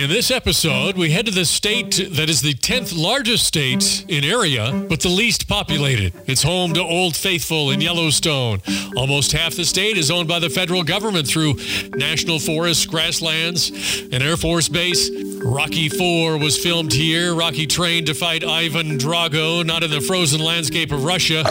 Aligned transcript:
In 0.00 0.08
this 0.08 0.30
episode, 0.30 0.96
we 0.96 1.10
head 1.10 1.26
to 1.26 1.30
the 1.30 1.44
state 1.44 2.08
that 2.12 2.30
is 2.30 2.40
the 2.40 2.54
10th 2.54 2.96
largest 2.96 3.46
state 3.46 4.06
in 4.08 4.24
area, 4.24 4.86
but 4.88 5.00
the 5.00 5.10
least 5.10 5.46
populated. 5.46 6.14
It's 6.24 6.42
home 6.42 6.72
to 6.72 6.80
Old 6.80 7.14
Faithful 7.14 7.70
in 7.70 7.82
Yellowstone. 7.82 8.62
Almost 8.96 9.32
half 9.32 9.56
the 9.56 9.64
state 9.66 9.98
is 9.98 10.10
owned 10.10 10.26
by 10.26 10.38
the 10.38 10.48
federal 10.48 10.84
government 10.84 11.28
through 11.28 11.56
national 11.90 12.38
forests, 12.38 12.86
grasslands, 12.86 14.00
an 14.10 14.22
Air 14.22 14.38
Force 14.38 14.70
base. 14.70 15.10
Rocky 15.44 15.90
4 15.90 16.38
was 16.38 16.56
filmed 16.56 16.94
here. 16.94 17.34
Rocky 17.34 17.66
trained 17.66 18.06
to 18.06 18.14
fight 18.14 18.42
Ivan 18.42 18.96
Drago, 18.96 19.66
not 19.66 19.82
in 19.82 19.90
the 19.90 20.00
frozen 20.00 20.40
landscape 20.40 20.92
of 20.92 21.04
Russia, 21.04 21.42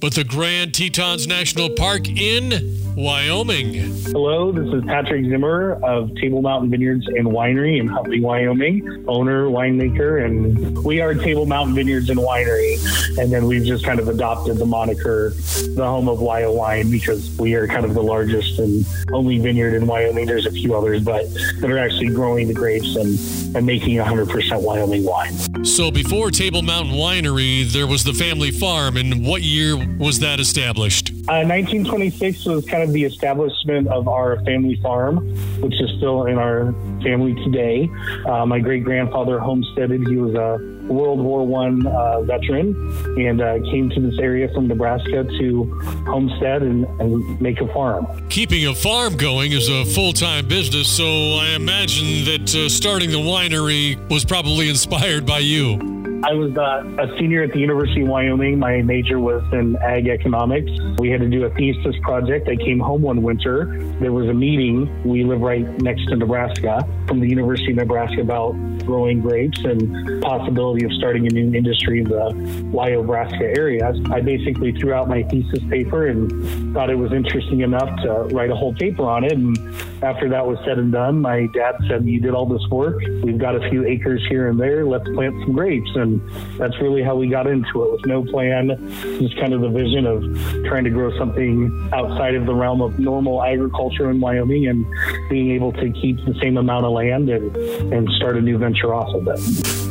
but 0.00 0.14
the 0.14 0.26
Grand 0.28 0.74
Tetons 0.74 1.28
National 1.28 1.70
Park 1.70 2.08
in 2.08 2.83
Wyoming. 2.96 3.74
Hello, 4.04 4.52
this 4.52 4.72
is 4.72 4.84
Patrick 4.84 5.24
Zimmerer 5.24 5.82
of 5.82 6.14
Table 6.16 6.42
Mountain 6.42 6.70
Vineyards 6.70 7.06
and 7.08 7.26
Winery 7.26 7.80
in 7.80 7.88
Huntley, 7.88 8.20
Wyoming, 8.20 9.04
owner, 9.08 9.46
winemaker, 9.46 10.24
and 10.24 10.78
we 10.84 11.00
are 11.00 11.12
Table 11.12 11.44
Mountain 11.44 11.74
Vineyards 11.74 12.08
and 12.08 12.20
Winery. 12.20 12.78
And 13.18 13.32
then 13.32 13.46
we've 13.46 13.64
just 13.64 13.84
kind 13.84 13.98
of 13.98 14.08
adopted 14.08 14.58
the 14.58 14.66
moniker, 14.66 15.30
the 15.30 15.84
home 15.84 16.08
of 16.08 16.18
Wyo 16.18 16.54
Wine, 16.54 16.90
because 16.90 17.36
we 17.36 17.54
are 17.54 17.66
kind 17.66 17.84
of 17.84 17.94
the 17.94 18.02
largest 18.02 18.60
and 18.60 18.86
only 19.12 19.38
vineyard 19.38 19.74
in 19.74 19.86
Wyoming. 19.86 20.26
There's 20.26 20.46
a 20.46 20.52
few 20.52 20.76
others, 20.76 21.02
but 21.02 21.26
that 21.60 21.70
are 21.70 21.78
actually 21.78 22.08
growing 22.08 22.46
the 22.46 22.54
grapes 22.54 22.94
and, 22.94 23.18
and 23.56 23.66
making 23.66 23.96
100% 23.96 24.62
Wyoming 24.62 25.04
wine. 25.04 25.64
So 25.64 25.90
before 25.90 26.30
Table 26.30 26.62
Mountain 26.62 26.94
Winery, 26.94 27.64
there 27.72 27.86
was 27.86 28.04
the 28.04 28.12
family 28.12 28.52
farm. 28.52 28.96
And 28.96 29.26
what 29.26 29.42
year 29.42 29.76
was 29.98 30.20
that 30.20 30.38
established? 30.38 31.13
Uh, 31.26 31.40
1926 31.40 32.44
was 32.44 32.66
kind 32.66 32.82
of 32.82 32.92
the 32.92 33.02
establishment 33.02 33.88
of 33.88 34.06
our 34.08 34.44
family 34.44 34.78
farm, 34.82 35.26
which 35.60 35.72
is 35.80 35.90
still 35.96 36.26
in 36.26 36.36
our 36.36 36.72
family 37.02 37.34
today. 37.44 37.88
Uh, 38.26 38.44
my 38.44 38.60
great 38.60 38.84
grandfather 38.84 39.38
homesteaded. 39.38 40.06
He 40.06 40.16
was 40.16 40.34
a 40.34 40.58
World 40.86 41.20
War 41.20 41.46
One 41.46 41.86
uh, 41.86 42.20
veteran 42.20 42.76
and 43.18 43.40
uh, 43.40 43.54
came 43.70 43.88
to 43.88 44.00
this 44.02 44.18
area 44.18 44.52
from 44.52 44.68
Nebraska 44.68 45.24
to 45.24 45.64
homestead 46.06 46.62
and, 46.62 46.84
and 47.00 47.40
make 47.40 47.58
a 47.62 47.72
farm. 47.72 48.06
Keeping 48.28 48.66
a 48.66 48.74
farm 48.74 49.16
going 49.16 49.52
is 49.52 49.70
a 49.70 49.86
full 49.86 50.12
time 50.12 50.46
business, 50.46 50.88
so 50.88 51.04
I 51.04 51.54
imagine 51.56 52.26
that 52.26 52.54
uh, 52.54 52.68
starting 52.68 53.10
the 53.10 53.16
winery 53.16 53.96
was 54.10 54.26
probably 54.26 54.68
inspired 54.74 55.24
by 55.24 55.38
you. 55.38 56.03
I 56.26 56.32
was 56.32 56.56
uh, 56.56 56.82
a 57.02 57.18
senior 57.18 57.42
at 57.42 57.52
the 57.52 57.58
University 57.58 58.00
of 58.00 58.08
Wyoming. 58.08 58.58
My 58.58 58.80
major 58.80 59.20
was 59.20 59.42
in 59.52 59.76
ag 59.76 60.08
economics. 60.08 60.70
We 60.96 61.10
had 61.10 61.20
to 61.20 61.28
do 61.28 61.44
a 61.44 61.50
thesis 61.50 61.94
project. 62.00 62.48
I 62.48 62.56
came 62.56 62.80
home 62.80 63.02
one 63.02 63.22
winter. 63.22 63.66
There 64.00 64.10
was 64.10 64.26
a 64.30 64.32
meeting. 64.32 64.88
We 65.04 65.22
live 65.22 65.42
right 65.42 65.66
next 65.82 66.06
to 66.06 66.16
Nebraska 66.16 66.88
from 67.06 67.20
the 67.20 67.28
University 67.28 67.72
of 67.72 67.76
Nebraska 67.76 68.22
about 68.22 68.52
growing 68.86 69.20
grapes 69.20 69.58
and 69.64 70.22
possibility 70.22 70.86
of 70.86 70.92
starting 70.92 71.26
a 71.26 71.30
new 71.30 71.54
industry 71.54 71.98
in 71.98 72.04
the 72.04 72.32
Wyoming 72.72 73.02
Nebraska 73.02 73.44
area. 73.44 73.92
I 74.10 74.22
basically 74.22 74.72
threw 74.72 74.94
out 74.94 75.08
my 75.08 75.24
thesis 75.24 75.60
paper 75.68 76.06
and 76.06 76.72
thought 76.72 76.88
it 76.88 76.94
was 76.94 77.12
interesting 77.12 77.60
enough 77.60 77.94
to 78.02 78.34
write 78.34 78.48
a 78.48 78.56
whole 78.56 78.74
paper 78.74 79.02
on 79.02 79.24
it. 79.24 79.32
And 79.32 79.58
after 80.04 80.28
that 80.28 80.46
was 80.46 80.58
said 80.64 80.78
and 80.78 80.92
done, 80.92 81.20
my 81.20 81.46
dad 81.46 81.76
said, 81.88 82.04
"You 82.04 82.20
did 82.20 82.34
all 82.34 82.46
this 82.46 82.66
work. 82.70 83.00
We've 83.22 83.38
got 83.38 83.56
a 83.56 83.70
few 83.70 83.86
acres 83.86 84.24
here 84.28 84.48
and 84.48 84.58
there. 84.58 84.84
Let's 84.84 85.08
plant 85.10 85.34
some 85.44 85.52
grapes." 85.52 85.90
And 85.94 86.20
that's 86.58 86.78
really 86.80 87.02
how 87.02 87.16
we 87.16 87.28
got 87.28 87.46
into 87.46 87.84
it 87.84 87.92
with 87.92 88.06
no 88.06 88.24
plan, 88.24 88.68
just 89.18 89.36
kind 89.38 89.52
of 89.52 89.60
the 89.60 89.68
vision 89.68 90.06
of 90.06 90.22
trying 90.66 90.84
to 90.84 90.90
grow 90.90 91.16
something 91.18 91.88
outside 91.92 92.34
of 92.34 92.46
the 92.46 92.54
realm 92.54 92.82
of 92.82 92.98
normal 92.98 93.42
agriculture 93.42 94.10
in 94.10 94.20
Wyoming 94.20 94.66
and 94.66 94.84
being 95.28 95.50
able 95.52 95.72
to 95.72 95.90
keep 95.90 96.16
the 96.24 96.34
same 96.40 96.56
amount 96.56 96.86
of 96.86 96.92
land 96.92 97.28
and, 97.28 97.56
and 97.92 98.08
start 98.16 98.36
a 98.36 98.40
new 98.40 98.58
venture 98.58 98.94
off 98.94 99.14
of 99.14 99.26
it. 99.28 99.38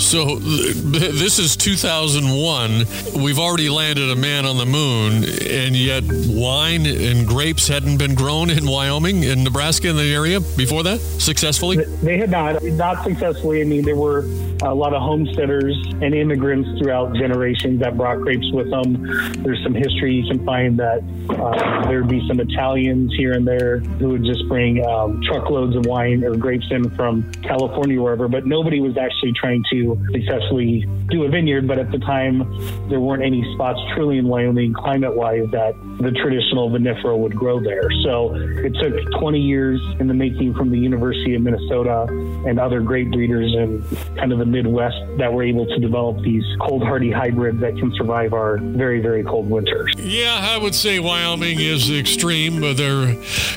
So 0.00 0.36
this 0.36 1.38
is 1.38 1.56
2001. 1.56 3.22
We've 3.22 3.38
already 3.38 3.68
landed 3.68 4.10
a 4.10 4.16
man 4.16 4.46
on 4.46 4.56
the 4.56 4.66
moon, 4.66 5.24
and 5.24 5.76
yet 5.76 6.04
wine 6.26 6.86
and 6.86 7.28
grapes 7.28 7.68
hadn't 7.68 7.98
been 7.98 8.14
grown 8.14 8.50
in 8.50 8.66
Wyoming, 8.66 9.22
in 9.22 9.44
Nebraska, 9.44 9.90
in 9.90 9.96
the 10.00 10.14
area 10.14 10.40
before 10.40 10.82
that 10.82 10.98
successfully. 10.98 11.76
They 11.76 12.18
had 12.18 12.30
not, 12.30 12.62
not 12.62 13.04
successfully. 13.04 13.60
I 13.60 13.64
mean, 13.64 13.84
there 13.84 13.96
were 13.96 14.22
a 14.62 14.74
lot 14.74 14.92
of 14.92 15.02
homesteaders 15.02 15.76
and 16.02 16.14
immigrants 16.14 16.68
throughout 16.78 17.14
generations 17.14 17.80
that 17.80 17.96
brought 17.96 18.20
grapes 18.20 18.46
with 18.52 18.70
them. 18.70 19.02
There's 19.42 19.62
some 19.62 19.74
history 19.74 20.14
you 20.14 20.28
can 20.28 20.44
find 20.44 20.78
that 20.78 21.02
uh, 21.30 21.88
there'd 21.88 22.08
be 22.08 22.26
some 22.28 22.40
Italians 22.40 23.12
here 23.16 23.32
and 23.32 23.46
there 23.46 23.78
who 23.78 24.10
would 24.10 24.24
just 24.24 24.46
bring 24.48 24.84
um, 24.86 25.20
truckloads 25.22 25.76
of 25.76 25.86
wine 25.86 26.24
or 26.24 26.36
grapes 26.36 26.66
in 26.70 26.90
from 26.96 27.30
California, 27.42 27.98
or 27.98 28.04
wherever, 28.04 28.28
but 28.28 28.46
nobody 28.46 28.80
was 28.80 28.96
actually 28.96 29.32
trying 29.32 29.64
to 29.70 29.98
successfully 30.12 30.86
do 31.08 31.24
a 31.24 31.28
vineyard. 31.28 31.66
But 31.66 31.78
at 31.78 31.90
the 31.90 31.98
time, 31.98 32.40
there 32.88 33.00
weren't 33.00 33.22
any 33.22 33.42
spots 33.54 33.80
truly 33.94 34.18
in 34.18 34.28
Wyoming, 34.28 34.74
climate 34.74 35.16
wise, 35.16 35.46
that 35.52 35.74
the 36.00 36.10
traditional 36.12 36.70
vinifera 36.70 37.16
would 37.16 37.34
grow 37.34 37.60
there. 37.60 37.88
So 38.02 38.34
it 38.34 38.74
took 38.74 39.20
20 39.20 39.40
years 39.40 39.80
in 39.98 40.06
the 40.06 40.14
making 40.14 40.54
from 40.54 40.70
the 40.70 40.78
University 40.78 41.34
of 41.34 41.42
Minnesota 41.42 42.06
and 42.46 42.58
other 42.58 42.80
grape 42.80 43.10
breeders 43.10 43.54
in 43.54 43.84
kind 44.16 44.32
of 44.32 44.38
the 44.38 44.49
Midwest 44.50 44.96
that 45.18 45.32
were 45.32 45.42
able 45.42 45.66
to 45.66 45.78
develop 45.78 46.20
these 46.22 46.44
cold 46.60 46.82
hardy 46.82 47.10
hybrids 47.10 47.60
that 47.60 47.76
can 47.76 47.92
survive 47.96 48.32
our 48.32 48.58
very, 48.58 49.00
very 49.00 49.22
cold 49.22 49.48
winters. 49.48 49.94
Yeah, 49.98 50.38
I 50.42 50.58
would 50.58 50.74
say 50.74 50.98
Wyoming 50.98 51.60
is 51.60 51.90
extreme. 51.90 52.60
Their 52.60 53.16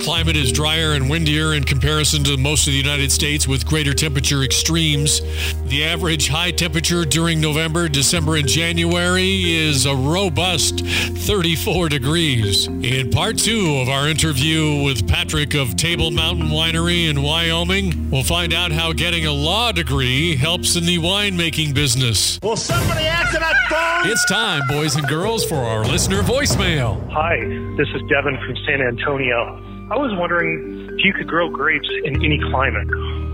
climate 0.00 0.36
is 0.36 0.52
drier 0.52 0.92
and 0.92 1.08
windier 1.08 1.54
in 1.54 1.64
comparison 1.64 2.24
to 2.24 2.36
most 2.36 2.66
of 2.66 2.72
the 2.72 2.78
United 2.78 3.10
States 3.10 3.48
with 3.48 3.66
greater 3.66 3.94
temperature 3.94 4.42
extremes. 4.42 5.20
The 5.68 5.84
average 5.84 6.28
high 6.28 6.50
temperature 6.50 7.04
during 7.04 7.40
November, 7.40 7.88
December, 7.88 8.36
and 8.36 8.48
January 8.48 9.54
is 9.54 9.86
a 9.86 9.94
robust 9.94 10.80
34 10.84 11.88
degrees. 11.88 12.66
In 12.66 13.10
part 13.10 13.38
two 13.38 13.76
of 13.76 13.88
our 13.88 14.08
interview 14.08 14.82
with 14.82 15.08
Patrick 15.08 15.54
of 15.54 15.76
Table 15.76 16.10
Mountain 16.10 16.48
Winery 16.48 17.08
in 17.08 17.22
Wyoming, 17.22 18.10
we'll 18.10 18.22
find 18.24 18.52
out 18.52 18.72
how 18.72 18.92
getting 18.92 19.26
a 19.26 19.32
law 19.32 19.72
degree 19.72 20.36
helps 20.36 20.73
in 20.76 20.84
the 20.86 20.98
winemaking 20.98 21.74
business. 21.74 22.40
Will 22.42 22.56
somebody 22.56 23.04
answer 23.04 23.38
that 23.38 23.54
phone? 23.68 24.10
It's 24.10 24.24
time, 24.26 24.62
boys 24.68 24.96
and 24.96 25.06
girls, 25.06 25.44
for 25.44 25.56
our 25.56 25.84
listener 25.84 26.22
voicemail. 26.22 27.00
Hi, 27.10 27.36
this 27.76 27.88
is 27.94 28.02
Devin 28.08 28.36
from 28.44 28.56
San 28.66 28.80
Antonio. 28.80 29.60
I 29.90 29.96
was 29.96 30.10
wondering 30.18 30.90
if 30.96 31.04
you 31.04 31.12
could 31.12 31.28
grow 31.28 31.50
grapes 31.50 31.88
in 32.04 32.16
any 32.24 32.40
climate. 32.50 32.88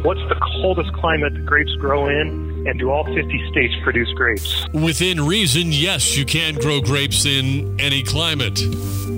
What's 0.04 0.20
the 0.28 0.36
coldest 0.60 0.92
climate 0.94 1.34
that 1.34 1.46
grapes 1.46 1.74
grow 1.78 2.08
in? 2.08 2.49
And 2.66 2.78
do 2.78 2.90
all 2.90 3.04
50 3.04 3.48
states 3.50 3.74
produce 3.82 4.12
grapes? 4.12 4.66
Within 4.72 5.26
reason, 5.26 5.72
yes, 5.72 6.16
you 6.16 6.24
can 6.24 6.54
grow 6.54 6.80
grapes 6.80 7.24
in 7.24 7.80
any 7.80 8.02
climate. 8.02 8.60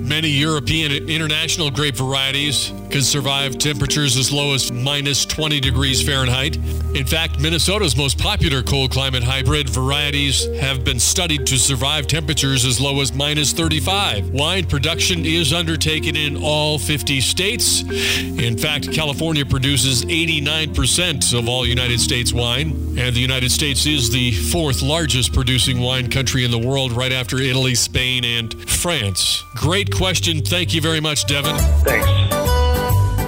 Many 0.03 0.27
European 0.27 0.91
and 0.91 1.09
international 1.09 1.71
grape 1.71 1.95
varieties 1.95 2.73
can 2.91 3.01
survive 3.01 3.57
temperatures 3.57 4.17
as 4.17 4.31
low 4.31 4.53
as 4.53 4.71
minus 4.71 5.25
20 5.25 5.59
degrees 5.61 6.05
Fahrenheit. 6.05 6.57
In 6.93 7.07
fact, 7.07 7.39
Minnesota's 7.39 7.95
most 7.95 8.19
popular 8.19 8.61
cold 8.61 8.91
climate 8.91 9.23
hybrid 9.23 9.69
varieties 9.69 10.45
have 10.59 10.83
been 10.83 10.99
studied 10.99 11.47
to 11.47 11.57
survive 11.57 12.05
temperatures 12.05 12.65
as 12.65 12.79
low 12.79 13.01
as 13.01 13.13
minus 13.13 13.53
35. 13.53 14.29
Wine 14.29 14.67
production 14.67 15.25
is 15.25 15.53
undertaken 15.53 16.15
in 16.15 16.35
all 16.35 16.77
50 16.77 17.21
states. 17.21 17.81
In 17.81 18.57
fact, 18.57 18.91
California 18.91 19.45
produces 19.45 20.03
89% 20.05 21.39
of 21.39 21.47
all 21.47 21.65
United 21.65 21.99
States 21.99 22.31
wine, 22.31 22.71
and 22.99 23.15
the 23.15 23.21
United 23.21 23.32
States 23.41 23.87
is 23.87 24.11
the 24.11 24.31
fourth 24.31 24.83
largest 24.83 25.33
producing 25.33 25.79
wine 25.79 26.09
country 26.09 26.45
in 26.45 26.51
the 26.51 26.57
world, 26.59 26.91
right 26.91 27.11
after 27.11 27.37
Italy, 27.39 27.73
Spain, 27.73 28.23
and 28.23 28.53
France. 28.69 29.43
Great 29.55 29.91
question. 29.91 30.43
Thank 30.43 30.73
you 30.73 30.81
very 30.81 30.99
much, 30.99 31.25
Devin. 31.25 31.57
Thanks. 31.83 32.07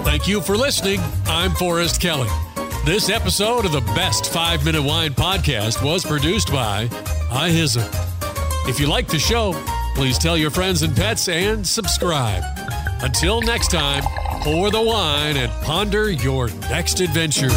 Thank 0.06 0.28
you 0.28 0.42
for 0.42 0.56
listening. 0.56 1.00
I'm 1.26 1.52
Forrest 1.52 2.00
Kelly. 2.00 2.30
This 2.86 3.10
episode 3.10 3.66
of 3.66 3.72
the 3.72 3.82
Best 3.82 4.32
5 4.32 4.64
Minute 4.64 4.84
Wine 4.84 5.12
Podcast 5.12 5.84
was 5.84 6.06
produced 6.06 6.52
by 6.52 6.88
iHizzle. 7.32 7.90
If 8.70 8.80
you 8.80 8.86
like 8.88 9.08
the 9.08 9.20
show, 9.20 9.54
please 9.96 10.20
tell 10.20 10.38
your 10.38 10.52
friends 10.52 10.84
and 10.84 10.96
pets 10.96 11.28
and 11.28 11.66
subscribe. 11.66 12.44
Until 13.02 13.42
next 13.42 13.72
time, 13.72 14.04
pour 14.44 14.70
the 14.70 14.82
wine 14.82 15.36
and 15.36 15.52
ponder 15.64 16.12
your 16.12 16.50
next 16.70 17.00
adventure. 17.00 17.50